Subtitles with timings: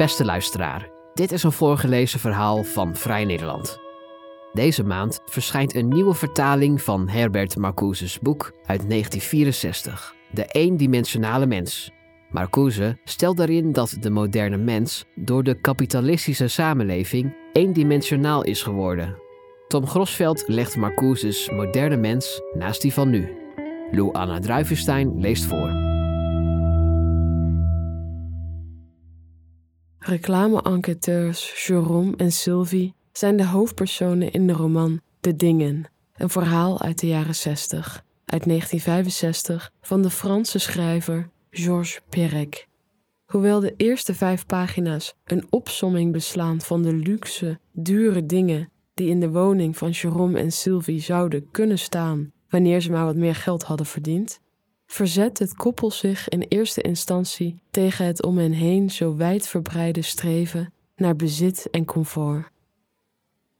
[0.00, 3.78] Beste luisteraar, dit is een voorgelezen verhaal van Vrij Nederland.
[4.52, 11.90] Deze maand verschijnt een nieuwe vertaling van Herbert Marcuse's boek uit 1964, De eendimensionale mens.
[12.30, 19.16] Marcuse stelt daarin dat de moderne mens door de kapitalistische samenleving eendimensionaal is geworden.
[19.68, 23.36] Tom Grosveld legt Marcuse's moderne mens naast die van nu.
[23.90, 25.89] Lou Anna Druivenstein leest voor.
[30.00, 35.84] Reclame-enquêteurs Jérôme en Sylvie zijn de hoofdpersonen in de roman De Dingen,
[36.16, 42.66] een verhaal uit de jaren 60, uit 1965 van de Franse schrijver Georges Perec.
[43.26, 49.20] Hoewel de eerste vijf pagina's een opsomming beslaan van de luxe, dure dingen die in
[49.20, 53.62] de woning van Jérôme en Sylvie zouden kunnen staan wanneer ze maar wat meer geld
[53.62, 54.40] hadden verdiend,
[54.90, 60.72] verzet het koppel zich in eerste instantie tegen het om hen heen zo wijdverbreide streven
[60.96, 62.50] naar bezit en comfort.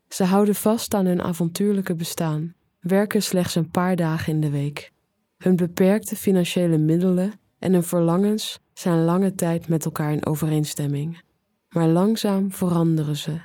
[0.09, 4.93] Ze houden vast aan hun avontuurlijke bestaan, werken slechts een paar dagen in de week.
[5.37, 11.23] Hun beperkte financiële middelen en hun verlangens zijn lange tijd met elkaar in overeenstemming.
[11.69, 13.41] Maar langzaam veranderen ze.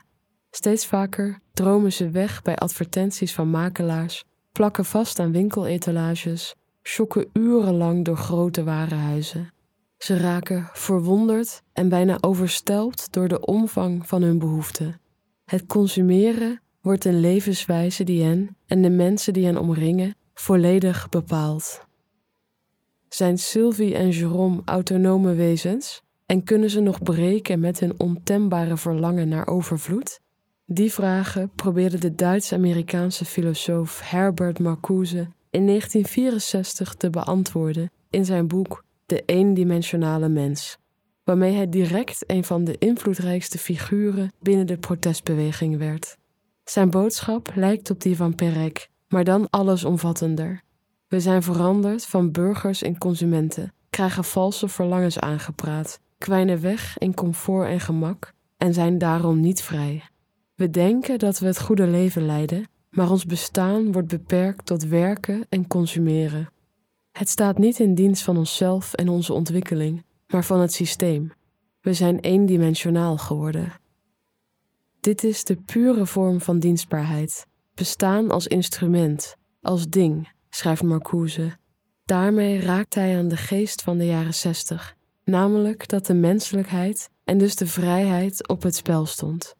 [0.52, 6.56] Steeds vaker dromen ze weg bij advertenties van makelaars, plakken vast aan winkeletalages
[6.88, 9.54] schokken urenlang door grote warenhuizen.
[9.98, 15.00] Ze raken verwonderd en bijna overstelpt door de omvang van hun behoeften.
[15.46, 21.86] Het consumeren wordt een levenswijze die hen en de mensen die hen omringen volledig bepaalt.
[23.10, 29.28] Zijn Sylvie en Jérôme autonome wezens en kunnen ze nog breken met hun ontembare verlangen
[29.28, 30.20] naar overvloed?
[30.66, 38.84] Die vragen probeerde de Duits-Amerikaanse filosoof Herbert Marcuse in 1964 te beantwoorden in zijn boek
[39.06, 40.78] De eendimensionale mens,
[41.24, 46.18] waarmee hij direct een van de invloedrijkste figuren binnen de protestbeweging werd.
[46.64, 50.62] Zijn boodschap lijkt op die van Perec, maar dan allesomvattender.
[51.08, 57.68] We zijn veranderd van burgers in consumenten, krijgen valse verlangens aangepraat, kwijnen weg in comfort
[57.68, 60.04] en gemak en zijn daarom niet vrij.
[60.56, 65.46] We denken dat we het goede leven leiden, maar ons bestaan wordt beperkt tot werken
[65.50, 66.50] en consumeren.
[67.12, 71.32] Het staat niet in dienst van onszelf en onze ontwikkeling, maar van het systeem.
[71.82, 73.74] We zijn eendimensionaal geworden.
[75.00, 81.58] Dit is de pure vorm van dienstbaarheid, bestaan als instrument, als ding, schrijft Marcuse.
[82.06, 87.38] Daarmee raakt hij aan de geest van de jaren zestig, namelijk dat de menselijkheid en
[87.38, 89.56] dus de vrijheid op het spel stond.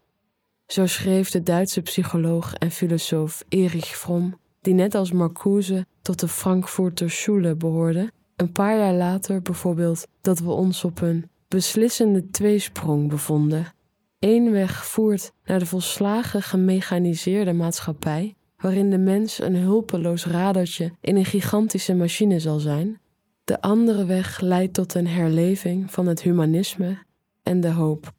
[0.68, 6.28] Zo schreef de Duitse psycholoog en filosoof Erich Fromm, die net als Marcuse tot de
[6.28, 13.10] Frankfurter Schule behoorde, een paar jaar later bijvoorbeeld dat we ons op een beslissende tweesprong
[13.10, 13.74] bevonden.
[14.20, 21.16] Eén weg voert naar de volslagen gemechaniseerde maatschappij, waarin de mens een hulpeloos radertje in
[21.16, 23.00] een gigantische machine zal zijn.
[23.44, 26.98] De andere weg leidt tot een herleving van het humanisme
[27.44, 28.14] en de hoop.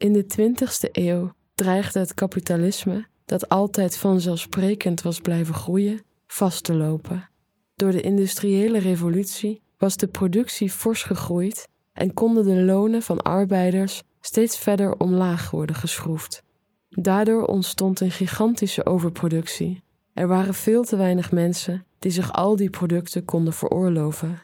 [0.00, 6.74] In de 20ste eeuw dreigde het kapitalisme, dat altijd vanzelfsprekend was blijven groeien, vast te
[6.74, 7.28] lopen.
[7.74, 14.02] Door de industriële revolutie was de productie fors gegroeid en konden de lonen van arbeiders
[14.20, 16.42] steeds verder omlaag worden geschroefd.
[16.88, 19.82] Daardoor ontstond een gigantische overproductie.
[20.12, 24.42] Er waren veel te weinig mensen die zich al die producten konden veroorloven.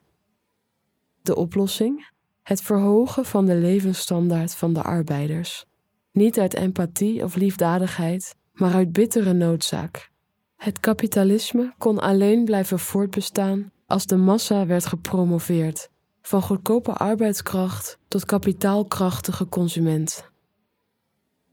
[1.22, 2.14] De oplossing?
[2.46, 5.64] Het verhogen van de levensstandaard van de arbeiders.
[6.12, 10.10] Niet uit empathie of liefdadigheid, maar uit bittere noodzaak.
[10.56, 15.90] Het kapitalisme kon alleen blijven voortbestaan als de massa werd gepromoveerd,
[16.22, 20.30] van goedkope arbeidskracht tot kapitaalkrachtige consument.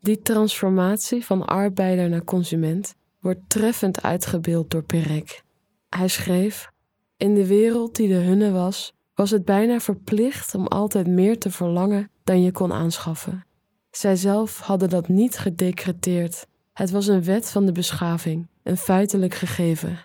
[0.01, 5.43] Die transformatie van arbeider naar consument wordt treffend uitgebeeld door Perec.
[5.89, 6.69] Hij schreef:
[7.17, 11.51] In de wereld die de hunne was, was het bijna verplicht om altijd meer te
[11.51, 13.45] verlangen dan je kon aanschaffen.
[13.91, 16.47] Zijzelf hadden dat niet gedecreteerd.
[16.73, 19.99] Het was een wet van de beschaving, een feitelijk gegeven.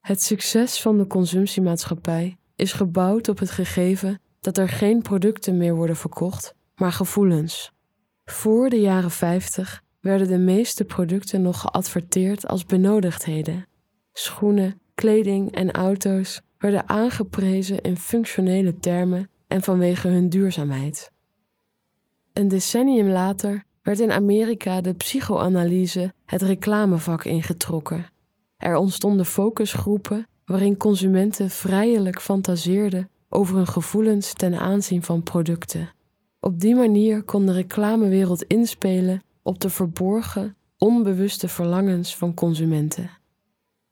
[0.00, 5.74] Het succes van de consumptiemaatschappij is gebouwd op het gegeven dat er geen producten meer
[5.74, 7.72] worden verkocht, maar gevoelens.
[8.24, 13.66] Voor de jaren 50 werden de meeste producten nog geadverteerd als benodigdheden.
[14.12, 21.12] Schoenen, kleding en auto's werden aangeprezen in functionele termen en vanwege hun duurzaamheid.
[22.32, 28.06] Een decennium later werd in Amerika de psychoanalyse het reclamevak ingetrokken.
[28.56, 35.90] Er ontstonden focusgroepen waarin consumenten vrijelijk fantaseerden over hun gevoelens ten aanzien van producten.
[36.40, 43.10] Op die manier kon de reclamewereld inspelen op de verborgen, onbewuste verlangens van consumenten.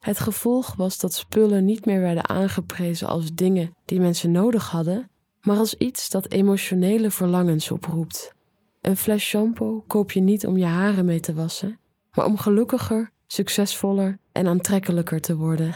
[0.05, 5.11] Het gevolg was dat spullen niet meer werden aangeprezen als dingen die mensen nodig hadden,
[5.41, 8.35] maar als iets dat emotionele verlangens oproept.
[8.81, 11.79] Een fles shampoo koop je niet om je haren mee te wassen,
[12.13, 15.75] maar om gelukkiger, succesvoller en aantrekkelijker te worden.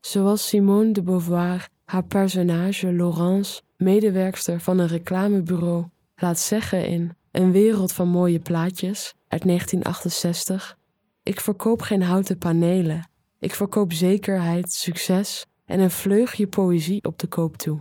[0.00, 5.84] Zoals Simone de Beauvoir haar personage Laurence, medewerkster van een reclamebureau,
[6.16, 10.76] laat zeggen in Een wereld van mooie plaatjes uit 1968:
[11.24, 13.08] Ik verkoop geen houten panelen.
[13.38, 17.80] Ik verkoop zekerheid, succes en een vleugje poëzie op de koop toe.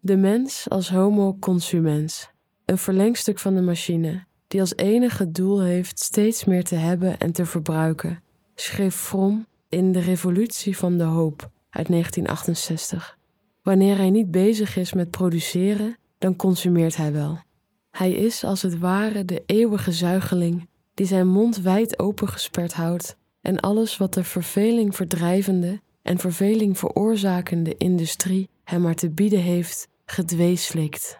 [0.00, 2.30] De mens als homo consumens,
[2.64, 7.32] een verlengstuk van de machine, die als enige doel heeft steeds meer te hebben en
[7.32, 8.22] te verbruiken,
[8.54, 13.18] schreef Fromm in De Revolutie van de Hoop uit 1968.
[13.62, 17.38] Wanneer hij niet bezig is met produceren, dan consumeert hij wel.
[17.90, 23.60] Hij is als het ware de eeuwige zuigeling die zijn mond wijd opengesperd houdt en
[23.60, 30.56] alles wat de verveling verdrijvende en verveling veroorzakende industrie hem maar te bieden heeft, gedwee
[30.56, 31.18] slikt.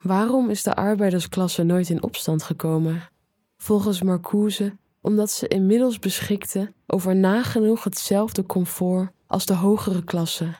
[0.00, 3.08] Waarom is de arbeidersklasse nooit in opstand gekomen?
[3.56, 10.54] Volgens Marcuse omdat ze inmiddels beschikte over nagenoeg hetzelfde comfort als de hogere klasse.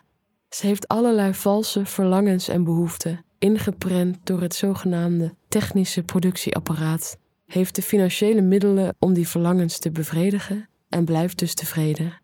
[0.48, 7.18] Ze heeft allerlei valse verlangens en behoeften, ingeprent door het zogenaamde technische productieapparaat,
[7.48, 12.20] heeft de financiële middelen om die verlangens te bevredigen en blijft dus tevreden.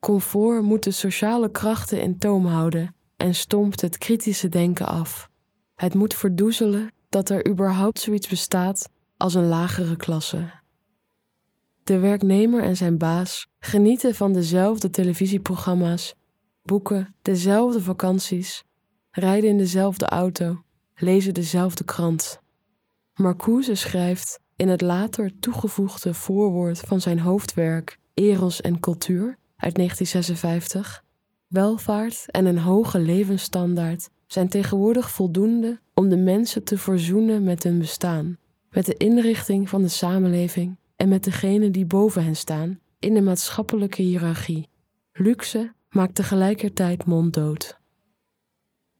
[0.00, 5.28] Comfort moet de sociale krachten in toom houden en stompt het kritische denken af.
[5.74, 10.50] Het moet verdoezelen dat er überhaupt zoiets bestaat als een lagere klasse.
[11.84, 16.14] De werknemer en zijn baas genieten van dezelfde televisieprogramma's,
[16.62, 18.64] boeken dezelfde vakanties,
[19.10, 20.62] rijden in dezelfde auto,
[20.94, 22.42] lezen dezelfde krant.
[23.14, 31.04] Marcuse schrijft in het later toegevoegde voorwoord van zijn hoofdwerk Eros en Cultuur uit 1956:
[31.46, 37.78] Welvaart en een hoge levensstandaard zijn tegenwoordig voldoende om de mensen te verzoenen met hun
[37.78, 38.38] bestaan,
[38.70, 43.22] met de inrichting van de samenleving en met degenen die boven hen staan in de
[43.22, 44.68] maatschappelijke hiërarchie.
[45.12, 47.78] Luxe maakt tegelijkertijd monddood.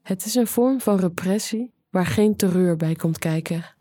[0.01, 3.74] Het is een vorm van repressie waar geen terreur bij komt kijken.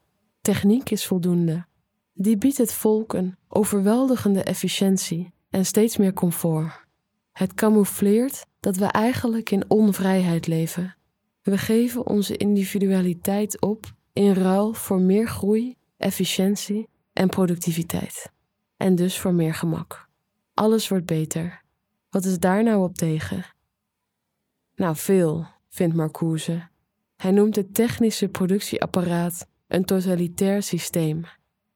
[0.44, 1.66] Techniek is voldoende.
[2.12, 6.84] Die biedt het volk een overweldigende efficiëntie en steeds meer comfort.
[7.32, 10.96] Het camoufleert dat we eigenlijk in onvrijheid leven.
[11.42, 18.32] We geven onze individualiteit op in ruil voor meer groei, efficiëntie en productiviteit.
[18.76, 20.08] En dus voor meer gemak.
[20.54, 21.62] Alles wordt beter.
[22.10, 23.44] Wat is daar nou op tegen?
[24.74, 26.68] Nou, veel, vindt Marcuse.
[27.16, 31.24] Hij noemt het technische productieapparaat een totalitair systeem.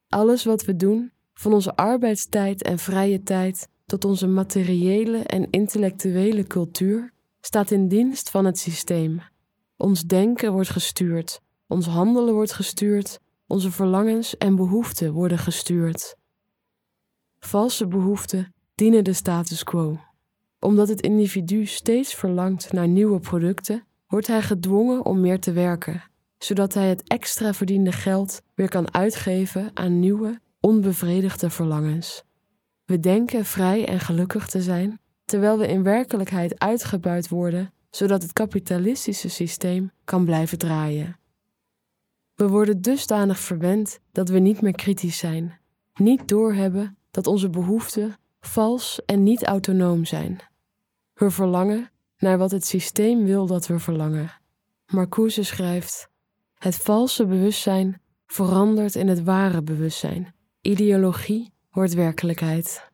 [0.09, 6.45] Alles wat we doen, van onze arbeidstijd en vrije tijd tot onze materiële en intellectuele
[6.45, 9.21] cultuur, staat in dienst van het systeem.
[9.77, 16.17] Ons denken wordt gestuurd, ons handelen wordt gestuurd onze verlangens en behoeften worden gestuurd.
[17.39, 20.01] Valse behoeften dienen de status quo.
[20.61, 26.03] Omdat het individu steeds verlangt naar nieuwe producten, wordt hij gedwongen om meer te werken,
[26.39, 32.25] zodat hij het extra verdiende geld weer kan uitgeven aan nieuwe, onbevredigde verlangens.
[32.85, 38.33] We denken vrij en gelukkig te zijn, terwijl we in werkelijkheid uitgebuit worden, zodat het
[38.33, 41.17] kapitalistische systeem kan blijven draaien.
[42.35, 45.59] We worden dusdanig verwend dat we niet meer kritisch zijn,
[45.95, 50.39] niet doorhebben dat onze behoeften vals en niet autonoom zijn.
[51.15, 54.31] We verlangen naar wat het systeem wil dat we verlangen.
[54.87, 56.11] Marcuse schrijft:
[56.59, 60.35] Het valse bewustzijn verandert in het ware bewustzijn.
[60.61, 62.91] Ideologie wordt werkelijkheid.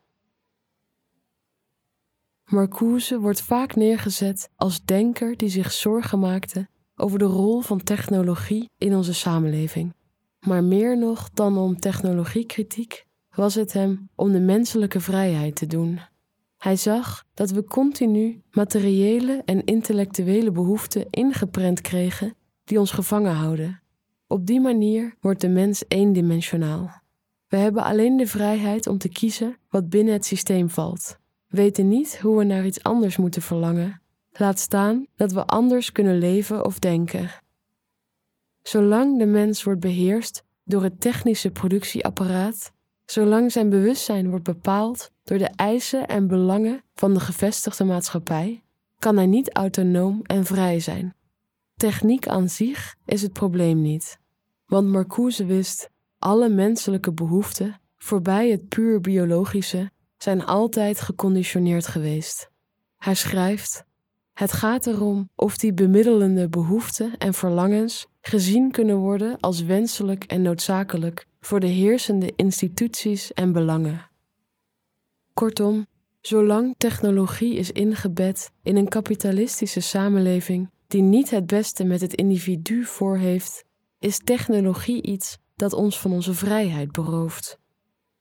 [2.45, 8.71] Marcuse wordt vaak neergezet als denker die zich zorgen maakte over de rol van technologie
[8.79, 9.95] in onze samenleving.
[10.41, 13.05] Maar meer nog dan om technologiekritiek
[13.35, 16.01] was het hem om de menselijke vrijheid te doen.
[16.59, 23.81] Hij zag dat we continu materiële en intellectuele behoeften ingeprent kregen die ons gevangen houden.
[24.27, 27.03] Op die manier wordt de mens eendimensionaal.
[27.49, 31.19] We hebben alleen de vrijheid om te kiezen wat binnen het systeem valt,
[31.49, 34.03] weten niet hoe we naar iets anders moeten verlangen
[34.37, 37.31] Laat staan dat we anders kunnen leven of denken.
[38.63, 42.73] Zolang de mens wordt beheerst door het technische productieapparaat,
[43.05, 48.63] zolang zijn bewustzijn wordt bepaald door de eisen en belangen van de gevestigde maatschappij,
[48.99, 51.15] kan hij niet autonoom en vrij zijn.
[51.77, 54.19] Techniek aan zich is het probleem niet,
[54.67, 62.51] want Marcuse wist: alle menselijke behoeften, voorbij het puur biologische, zijn altijd geconditioneerd geweest.
[62.97, 63.85] Hij schrijft:
[64.33, 70.43] Het gaat erom of die bemiddelende behoeften en verlangens gezien kunnen worden als wenselijk en
[70.43, 74.11] noodzakelijk voor de heersende instituties en belangen.
[75.33, 75.87] Kortom,
[76.21, 82.85] zolang technologie is ingebed in een kapitalistische samenleving die niet het beste met het individu
[82.85, 83.65] voor heeft,
[83.99, 87.59] is technologie iets dat ons van onze vrijheid berooft.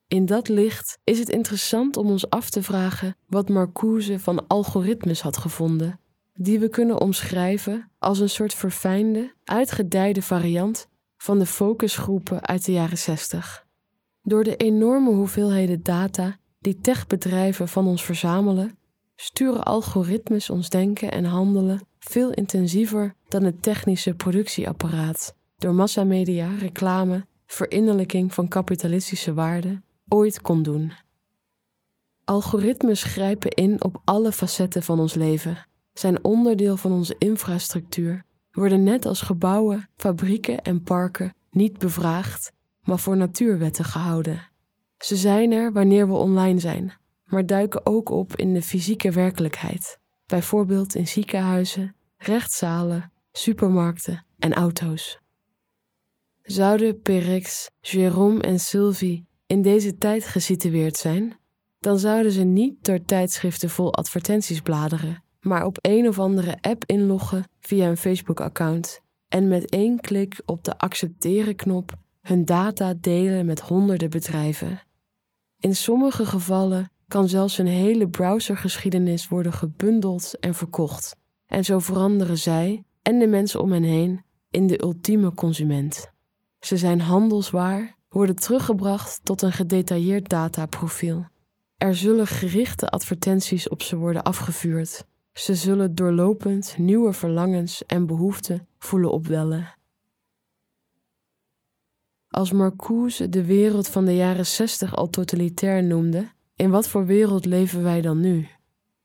[0.08, 5.22] In dat licht is het interessant om ons af te vragen wat Marcuse van algoritmes
[5.22, 6.00] had gevonden,
[6.34, 10.88] die we kunnen omschrijven als een soort verfijnde, uitgedijde variant
[11.18, 13.66] van de focusgroepen uit de jaren 60.
[14.22, 18.78] Door de enorme hoeveelheden data die techbedrijven van ons verzamelen,
[19.16, 27.26] sturen algoritmes ons denken en handelen veel intensiever dan het technische productieapparaat, door massamedia, reclame,
[27.46, 30.94] verinnerlijking van kapitalistische waarden ooit kon doen.
[32.24, 38.84] Algoritmes grijpen in op alle facetten van ons leven, zijn onderdeel van onze infrastructuur, worden
[38.84, 44.50] net als gebouwen, fabrieken en parken niet bevraagd, maar voor natuurwetten gehouden.
[44.98, 46.94] Ze zijn er wanneer we online zijn,
[47.26, 50.00] maar duiken ook op in de fysieke werkelijkheid,
[50.34, 55.20] bijvoorbeeld in ziekenhuizen, rechtszalen, supermarkten en auto's.
[56.42, 61.38] Zouden Perex, Jérôme en Sylvie in deze tijd gesitueerd zijn,
[61.80, 66.84] dan zouden ze niet door tijdschriften vol advertenties bladeren, maar op een of andere app
[66.86, 73.60] inloggen via een Facebook-account en met één klik op de accepteren-knop hun data delen met
[73.60, 74.82] honderden bedrijven.
[75.60, 81.16] In sommige gevallen kan zelfs een hele browsergeschiedenis worden gebundeld en verkocht.
[81.48, 86.12] En zo veranderen zij en de mensen om hen heen in de ultieme consument.
[86.60, 91.26] Ze zijn handelswaar, worden teruggebracht tot een gedetailleerd dataprofiel.
[91.78, 95.06] Er zullen gerichte advertenties op ze worden afgevuurd.
[95.34, 99.76] Ze zullen doorlopend nieuwe verlangens en behoeften voelen opwellen.
[102.28, 107.46] Als Marcuse de wereld van de jaren 60 al totalitair noemde, in wat voor wereld
[107.46, 108.48] leven wij dan nu?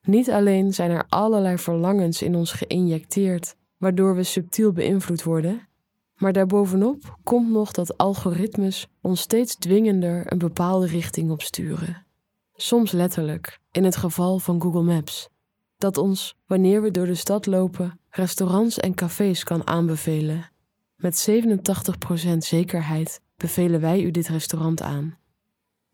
[0.03, 5.69] Niet alleen zijn er allerlei verlangens in ons geïnjecteerd, waardoor we subtiel beïnvloed worden,
[6.17, 12.07] maar daarbovenop komt nog dat algoritmes ons steeds dwingender een bepaalde richting opsturen.
[12.55, 15.29] Soms letterlijk, in het geval van Google Maps,
[15.77, 20.51] dat ons, wanneer we door de stad lopen, restaurants en cafés kan aanbevelen.
[20.97, 25.19] Met 87% zekerheid bevelen wij u dit restaurant aan.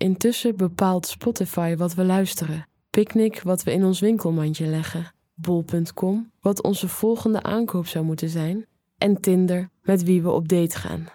[0.04, 6.62] Intussen bepaalt Spotify wat we luisteren, Picnic wat we in ons winkelmandje leggen, Bol.com wat
[6.62, 8.66] onze volgende aankoop zou moeten zijn
[8.98, 11.06] en Tinder met wie we op date gaan.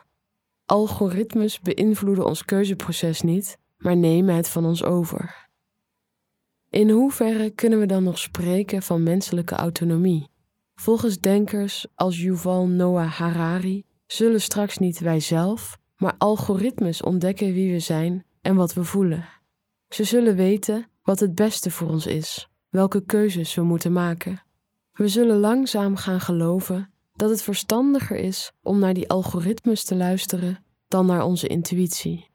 [0.66, 5.48] Algoritmes beïnvloeden ons keuzeproces niet, maar nemen het van ons over.
[6.70, 10.30] In hoeverre kunnen we dan nog spreken van menselijke autonomie?
[10.76, 17.72] Volgens denkers als Yuval Noah Harari zullen straks niet wij zelf, maar algoritmes ontdekken wie
[17.72, 19.26] we zijn en wat we voelen.
[19.90, 24.44] Ze zullen weten wat het beste voor ons is, welke keuzes we moeten maken.
[24.94, 30.64] We zullen langzaam gaan geloven dat het verstandiger is om naar die algoritmes te luisteren
[30.88, 32.28] dan naar onze intuïtie.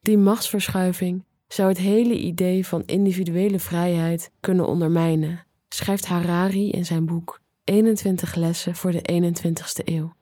[0.00, 7.06] Die machtsverschuiving zou het hele idee van individuele vrijheid kunnen ondermijnen, schrijft Harari in zijn
[7.06, 10.12] boek 21 lessen voor de 21ste eeuw.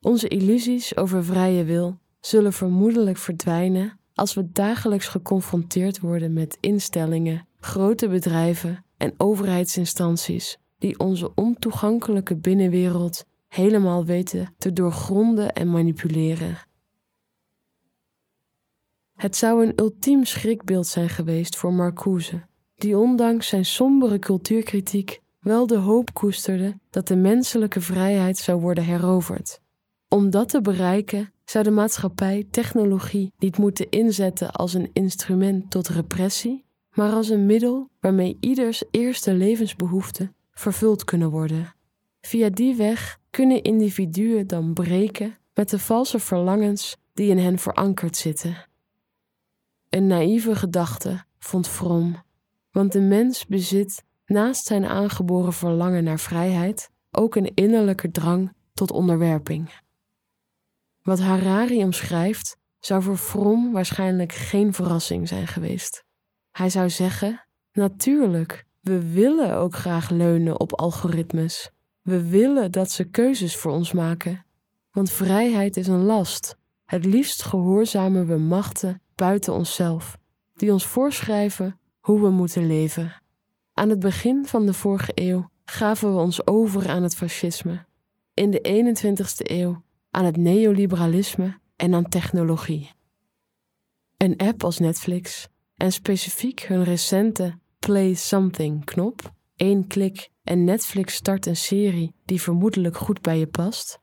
[0.00, 7.46] Onze illusies over vrije wil zullen vermoedelijk verdwijnen als we dagelijks geconfronteerd worden met instellingen,
[7.60, 16.58] grote bedrijven en overheidsinstanties die onze ontoegankelijke binnenwereld helemaal weten te doorgronden en manipuleren.
[19.16, 22.42] Het zou een ultiem schrikbeeld zijn geweest voor Marcuse,
[22.74, 28.84] die ondanks zijn sombere cultuurkritiek wel de hoop koesterde dat de menselijke vrijheid zou worden
[28.84, 29.60] heroverd.
[30.08, 35.88] Om dat te bereiken zou de maatschappij technologie niet moeten inzetten als een instrument tot
[35.88, 41.74] repressie, maar als een middel waarmee ieders eerste levensbehoeften vervuld kunnen worden.
[42.20, 48.16] Via die weg kunnen individuen dan breken met de valse verlangens die in hen verankerd
[48.16, 48.66] zitten.
[49.88, 52.16] Een naïeve gedachte, vond Fromm,
[52.70, 58.92] want de mens bezit naast zijn aangeboren verlangen naar vrijheid ook een innerlijke drang tot
[58.92, 59.70] onderwerping.
[61.02, 66.04] Wat Harari omschrijft, zou voor Fromm waarschijnlijk geen verrassing zijn geweest.
[66.50, 71.70] Hij zou zeggen: Natuurlijk, We willen ook graag leunen op algoritmes.
[72.02, 74.44] We willen dat ze keuzes voor ons maken.
[74.90, 76.56] Want vrijheid is een last.
[76.84, 80.18] Het liefst gehoorzamen we machten buiten onszelf,
[80.54, 83.22] die ons voorschrijven hoe we moeten leven.
[83.72, 87.84] Aan het begin van de vorige eeuw gaven we ons over aan het fascisme.
[88.34, 92.90] In de 21ste eeuw aan het neoliberalisme en aan technologie.
[94.16, 101.14] Een app als Netflix en specifiek hun recente Play Something knop, één klik en Netflix
[101.14, 103.98] start een serie die vermoedelijk goed bij je past,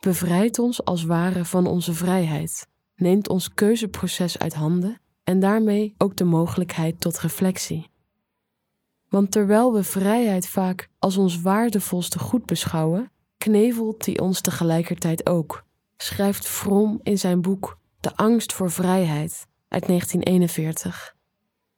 [0.00, 6.16] bevrijdt ons als ware van onze vrijheid, neemt ons keuzeproces uit handen en daarmee ook
[6.16, 7.90] de mogelijkheid tot reflectie.
[9.08, 13.10] Want terwijl we vrijheid vaak als ons waardevolste goed beschouwen,
[13.42, 15.64] knevelt die ons tegelijkertijd ook,
[15.96, 21.14] schrijft Fromm in zijn boek De angst voor vrijheid uit 1941.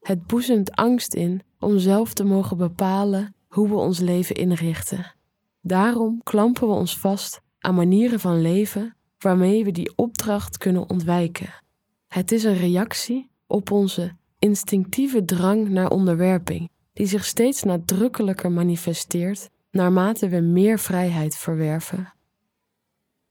[0.01, 5.15] Het boezemt angst in om zelf te mogen bepalen hoe we ons leven inrichten.
[5.61, 11.63] Daarom klampen we ons vast aan manieren van leven waarmee we die opdracht kunnen ontwijken.
[12.09, 19.51] Het is een reactie op onze instinctieve drang naar onderwerping, die zich steeds nadrukkelijker manifesteert
[19.75, 22.13] naarmate we meer vrijheid verwerven.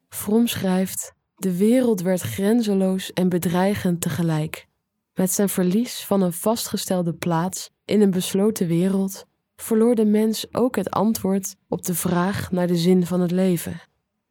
[0.10, 4.68] Fromm schrijft: De wereld werd grenzeloos en bedreigend tegelijk.
[5.14, 10.76] Met zijn verlies van een vastgestelde plaats in een besloten wereld verloor de mens ook
[10.76, 13.82] het antwoord op de vraag naar de zin van het leven.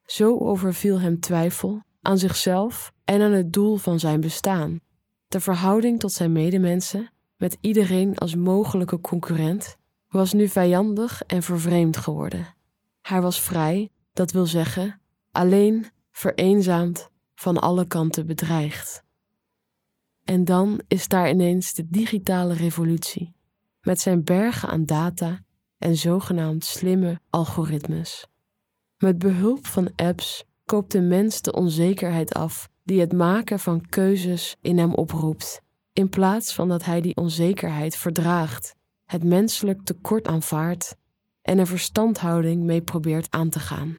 [0.04, 4.80] Zo overviel hem twijfel aan zichzelf en aan het doel van zijn bestaan.
[5.28, 9.76] De verhouding tot zijn medemensen, met iedereen als mogelijke concurrent,
[10.12, 12.54] was nu vijandig en vervreemd geworden.
[13.00, 15.00] Hij was vrij, dat wil zeggen,
[15.30, 19.04] alleen, vereenzaamd, van alle kanten bedreigd.
[20.24, 23.34] En dan is daar ineens de digitale revolutie,
[23.80, 25.40] met zijn bergen aan data
[25.78, 28.26] en zogenaamd slimme algoritmes.
[28.96, 34.56] Met behulp van apps koopt de mens de onzekerheid af die het maken van keuzes
[34.60, 35.60] in hem oproept,
[35.92, 38.74] in plaats van dat hij die onzekerheid verdraagt,
[39.12, 40.96] het menselijk tekort aanvaardt
[41.42, 43.96] en een verstandhouding mee probeert aan te gaan.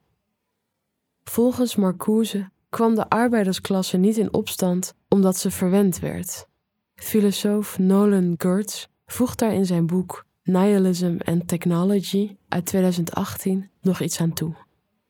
[1.23, 6.47] Volgens Marcuse kwam de arbeidersklasse niet in opstand omdat ze verwend werd.
[6.95, 14.19] Filosoof Nolan Gertz voegt daar in zijn boek Nihilism and Technology uit 2018 nog iets
[14.19, 14.53] aan toe.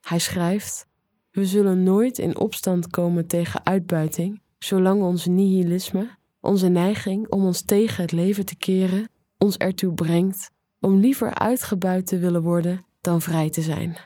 [0.02, 0.88] Hij schrijft:
[1.32, 7.62] We zullen nooit in opstand komen tegen uitbuiting, zolang ons nihilisme, onze neiging om ons
[7.62, 9.10] tegen het leven te keren,
[9.44, 13.98] ons ertoe brengt om liever uitgebuit te willen worden dan vrij te zijn.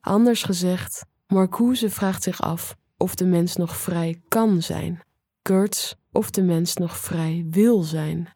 [0.00, 5.00] Anders gezegd, Marcuse vraagt zich af of de mens nog vrij kan zijn.
[5.42, 8.28] Kurtz of de mens nog vrij wil zijn.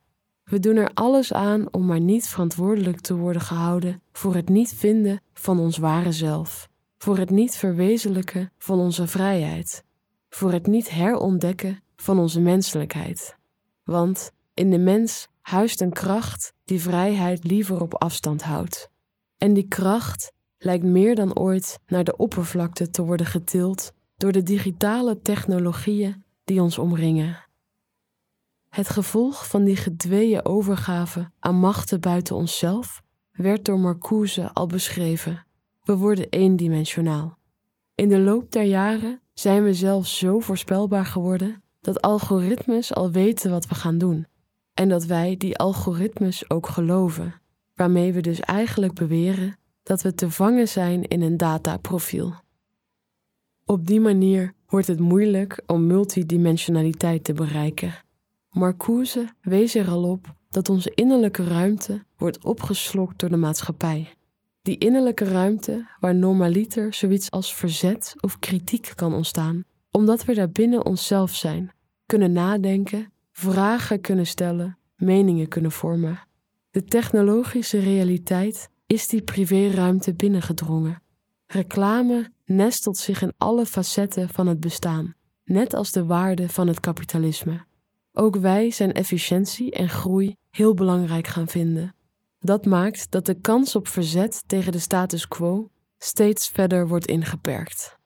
[0.44, 4.74] We doen er alles aan om maar niet verantwoordelijk te worden gehouden voor het niet
[4.74, 9.84] vinden van ons ware zelf, voor het niet verwezenlijken van onze vrijheid,
[10.28, 13.36] voor het niet herontdekken van onze menselijkheid.
[13.84, 18.90] Want in de mens huist een kracht die vrijheid liever op afstand houdt.
[19.38, 24.42] En die kracht lijkt meer dan ooit naar de oppervlakte te worden getild door de
[24.42, 27.44] digitale technologieën die ons omringen.
[28.68, 35.46] Het gevolg van die gedweeën overgave aan machten buiten onszelf werd door Marcuse al beschreven.
[35.82, 37.38] We worden eendimensionaal.
[37.94, 43.50] In de loop der jaren zijn we zelfs zo voorspelbaar geworden dat algoritmes al weten
[43.50, 44.26] wat we gaan doen
[44.78, 47.34] en dat wij die algoritmes ook geloven,
[47.74, 52.34] waarmee we dus eigenlijk beweren dat we te vangen zijn in een dataprofiel.
[53.64, 57.94] Op die manier wordt het moeilijk om multidimensionaliteit te bereiken.
[58.50, 64.14] Marcuse wees er al op dat onze innerlijke ruimte wordt opgeslokt door de maatschappij.
[64.62, 70.50] Die innerlijke ruimte waar normaliter zoiets als verzet of kritiek kan ontstaan, omdat we daar
[70.50, 71.72] binnen onszelf zijn,
[72.06, 76.18] kunnen nadenken, vragen kunnen stellen, meningen kunnen vormen.
[76.70, 81.02] De technologische realiteit is die privéruimte binnengedrongen.
[81.46, 86.80] Reclame nestelt zich in alle facetten van het bestaan, net als de waarde van het
[86.80, 87.64] kapitalisme.
[88.12, 91.94] Ook wij zijn efficiëntie en groei heel belangrijk gaan vinden.
[92.38, 97.97] Dat maakt dat de kans op verzet tegen de status quo steeds verder wordt ingeperkt.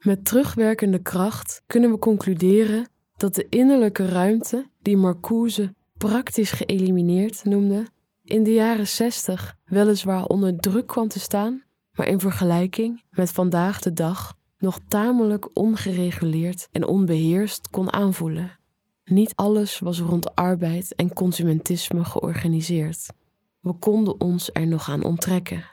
[0.00, 7.86] Met terugwerkende kracht kunnen we concluderen dat de innerlijke ruimte, die Marcuse praktisch geëlimineerd noemde,
[8.24, 13.80] in de jaren 60 weliswaar onder druk kwam te staan, maar in vergelijking met vandaag
[13.80, 18.58] de dag nog tamelijk ongereguleerd en onbeheerst kon aanvoelen.
[19.04, 23.06] Niet alles was rond arbeid en consumentisme georganiseerd.
[23.60, 25.64] We konden ons er nog aan onttrekken.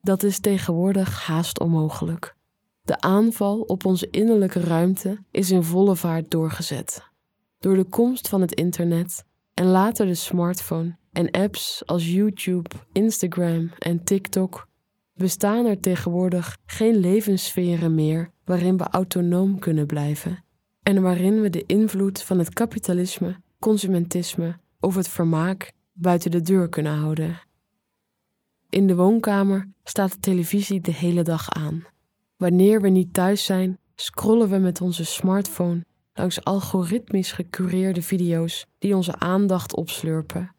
[0.00, 2.34] Dat is tegenwoordig haast onmogelijk.
[2.82, 7.10] De aanval op onze innerlijke ruimte is in volle vaart doorgezet.
[7.58, 13.70] Door de komst van het internet en later de smartphone en apps als YouTube, Instagram
[13.78, 14.68] en TikTok
[15.14, 20.44] bestaan er tegenwoordig geen levenssferen meer waarin we autonoom kunnen blijven
[20.82, 26.68] en waarin we de invloed van het kapitalisme, consumentisme of het vermaak buiten de deur
[26.68, 27.40] kunnen houden.
[28.68, 31.91] In de woonkamer staat de televisie de hele dag aan.
[32.42, 38.96] Wanneer we niet thuis zijn, scrollen we met onze smartphone langs algoritmisch gecureerde video's die
[38.96, 40.54] onze aandacht opslurpen.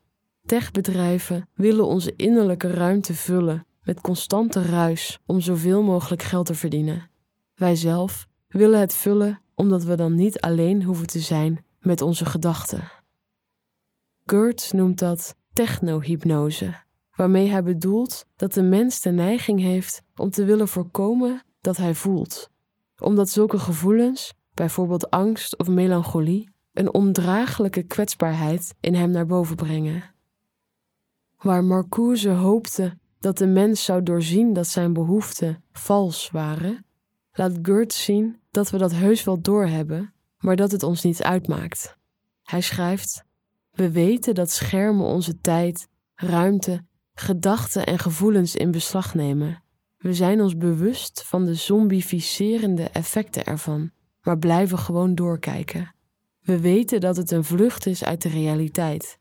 [0.46, 7.10] Techbedrijven willen onze innerlijke ruimte vullen met constante ruis om zoveel mogelijk geld te verdienen.
[7.56, 12.26] Wij zelf willen het vullen omdat we dan niet alleen hoeven te zijn met onze
[12.26, 12.92] gedachten.
[14.26, 16.74] Gert noemt dat technohypnose,
[17.16, 21.96] waarmee hij bedoelt dat de mens de neiging heeft om te willen voorkomen dat hij
[21.96, 22.50] voelt,
[22.98, 30.04] omdat zulke gevoelens, bijvoorbeeld angst of melancholie, een ondraaglijke kwetsbaarheid in hem naar boven brengen.
[31.38, 36.86] Waar Marcuse hoopte dat de mens zou doorzien dat zijn behoeften vals waren,
[37.32, 41.98] laat Gert zien dat we dat heus wel doorhebben, maar dat het ons niet uitmaakt.
[42.44, 43.26] Hij schrijft:
[43.72, 49.63] We weten dat schermen onze tijd, ruimte, gedachten en gevoelens in beslag nemen.
[50.04, 55.96] We zijn ons bewust van de zombificerende effecten ervan, maar blijven gewoon doorkijken.
[56.40, 59.18] We weten dat het een vlucht is uit de realiteit.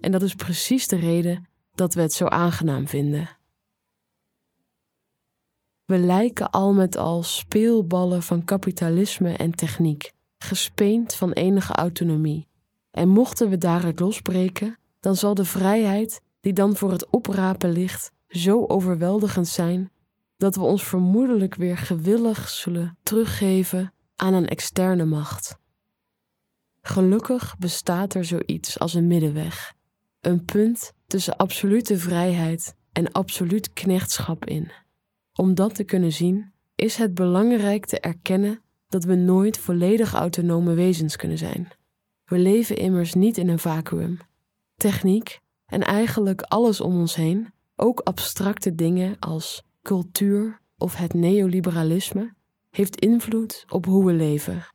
[0.00, 3.28] En dat is precies de reden dat we het zo aangenaam vinden.
[5.84, 12.46] We lijken al met al speelballen van kapitalisme en techniek, gespeend van enige autonomie.
[12.90, 18.12] En mochten we daaruit losbreken, dan zal de vrijheid die dan voor het oprapen ligt
[18.28, 19.90] zo overweldigend zijn
[20.42, 25.58] dat we ons vermoedelijk weer gewillig zullen teruggeven aan een externe macht.
[26.80, 29.74] Gelukkig bestaat er zoiets als een middenweg,
[30.20, 34.72] een punt tussen absolute vrijheid en absoluut knechtschap in.
[35.32, 40.74] Om dat te kunnen zien, is het belangrijk te erkennen dat we nooit volledig autonome
[40.74, 41.68] wezens kunnen zijn.
[42.24, 44.18] We leven immers niet in een vacuüm.
[44.76, 52.34] Techniek en eigenlijk alles om ons heen, ook abstracte dingen als cultuur of het neoliberalisme,
[52.70, 54.66] heeft invloed op hoe we leven.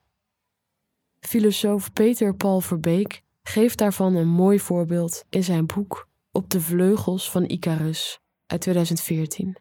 [1.20, 7.32] Filosoof Peter Paul Verbeek geeft daarvan een mooi voorbeeld in zijn boek Op de vleugels
[7.32, 9.58] van Icarus uit 2014.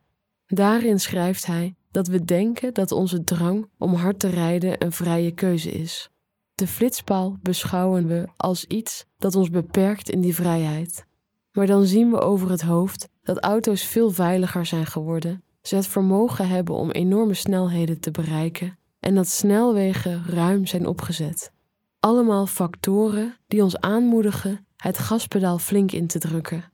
[0.46, 5.30] Daarin schrijft hij dat we denken dat onze drang om hard te rijden een vrije
[5.30, 6.10] keuze is.
[6.54, 11.06] De flitspaal beschouwen we als iets dat ons beperkt in die vrijheid.
[11.52, 15.86] Maar dan zien we over het hoofd dat auto's veel veiliger zijn geworden, ze het
[15.86, 21.52] vermogen hebben om enorme snelheden te bereiken en dat snelwegen ruim zijn opgezet.
[22.00, 26.72] Allemaal factoren die ons aanmoedigen het gaspedaal flink in te drukken.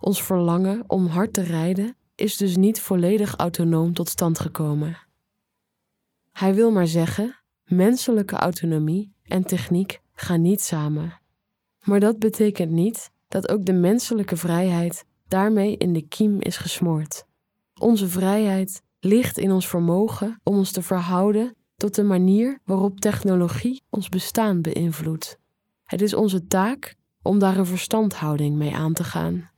[0.00, 4.98] Ons verlangen om hard te rijden is dus niet volledig autonoom tot stand gekomen.
[6.32, 11.20] Hij wil maar zeggen: menselijke autonomie en techniek gaan niet samen.
[11.84, 17.24] Maar dat betekent niet dat ook de menselijke vrijheid daarmee in de kiem is gesmoord.
[17.80, 23.82] Onze vrijheid ligt in ons vermogen om ons te verhouden tot de manier waarop technologie
[23.90, 25.38] ons bestaan beïnvloedt.
[25.84, 29.50] Het is onze taak om daar een verstandhouding mee aan te gaan.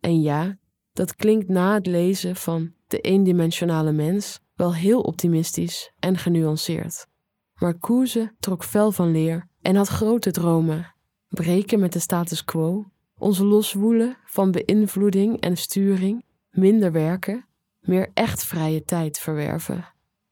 [0.00, 0.58] En ja,
[0.92, 7.06] dat klinkt na het lezen van De eendimensionale mens wel heel optimistisch en genuanceerd.
[7.54, 10.94] Maar Koeze trok fel van leer en had grote dromen.
[11.28, 17.46] Breken met de status quo, ons loswoelen van beïnvloeding en sturing, minder werken,
[17.80, 19.88] meer echt vrije tijd verwerven.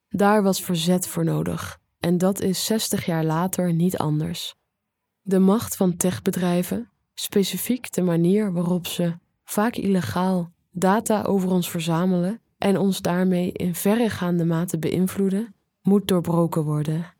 [0.09, 4.55] Daar was verzet voor nodig en dat is 60 jaar later niet anders.
[5.21, 12.41] De macht van techbedrijven, specifiek de manier waarop ze, vaak illegaal, data over ons verzamelen
[12.59, 17.15] en ons daarmee in verregaande mate beïnvloeden, moet doorbroken worden.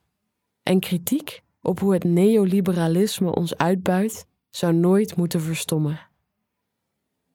[0.63, 4.27] En kritiek op hoe het neoliberalisme ons uitbuit,
[4.59, 6.01] zou nooit moeten verstommen.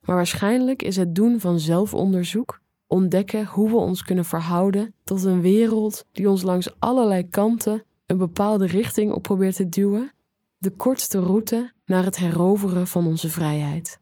[0.02, 5.42] Maar waarschijnlijk is het doen van zelfonderzoek, ontdekken hoe we ons kunnen verhouden tot een
[5.42, 10.12] wereld die ons langs allerlei kanten een bepaalde richting op probeert te duwen,
[10.58, 14.02] de kortste route naar het heroveren van onze vrijheid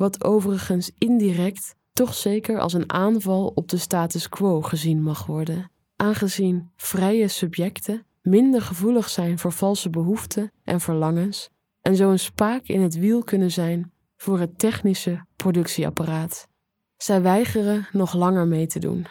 [0.00, 5.70] wat overigens indirect toch zeker als een aanval op de status quo gezien mag worden,
[5.96, 12.66] aangezien vrije subjecten minder gevoelig zijn voor valse behoeften en verlangens en zo een spaak
[12.66, 16.48] in het wiel kunnen zijn voor het technische productieapparaat.
[16.96, 19.06] Zij weigeren nog langer mee te doen.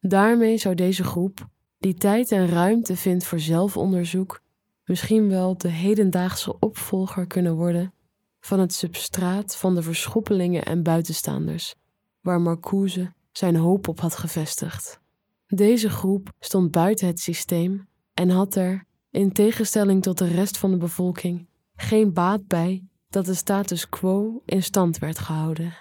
[0.00, 4.40] Daarmee zou deze groep, die tijd en ruimte vindt voor zelfonderzoek,
[4.84, 7.92] misschien wel de hedendaagse opvolger kunnen worden
[8.40, 11.74] van het substraat van de verschoppelingen en buitenstaanders,
[12.20, 15.00] waar Marcuse zijn hoop op had gevestigd.
[15.46, 20.70] Deze groep stond buiten het systeem en had er, in tegenstelling tot de rest van
[20.70, 21.46] de bevolking,
[21.76, 25.76] geen baat bij dat de status quo in stand werd gehouden.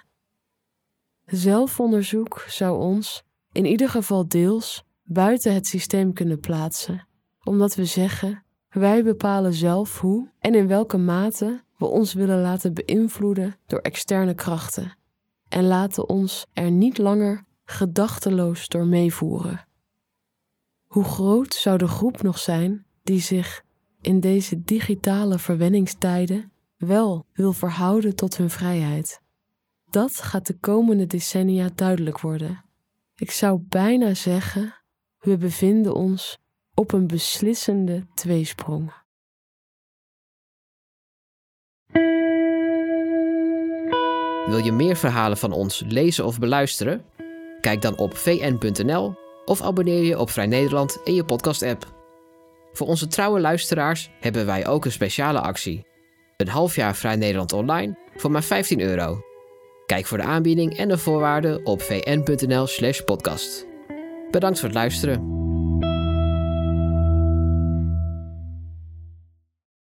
[1.25, 7.07] Zelfonderzoek zou ons, in ieder geval deels, buiten het systeem kunnen plaatsen,
[7.43, 12.73] omdat we zeggen: wij bepalen zelf hoe en in welke mate we ons willen laten
[12.73, 14.97] beïnvloeden door externe krachten
[15.49, 19.67] en laten ons er niet langer gedachteloos door meevoeren.
[20.87, 23.63] Hoe groot zou de groep nog zijn die zich
[24.01, 29.21] in deze digitale verwenningstijden wel wil verhouden tot hun vrijheid?
[29.89, 32.63] Dat gaat de komende decennia duidelijk worden.
[33.15, 34.75] Ik zou bijna zeggen,
[35.19, 36.37] we bevinden ons
[36.73, 38.93] op een beslissende tweesprong.
[44.45, 47.05] Wil je meer verhalen van ons lezen of beluisteren?
[47.61, 52.02] Kijk dan op vn.nl of abonneer je op Vrij Nederland in je podcast-app.
[52.73, 55.86] Voor onze trouwe luisteraars hebben wij ook een speciale actie.
[56.38, 59.21] Een half jaar Vrij Nederland online voor maar 15 euro.
[59.86, 63.65] Kijk voor de aanbieding en de voorwaarden op vn.nl/podcast.
[64.31, 65.52] Bedankt voor het luisteren.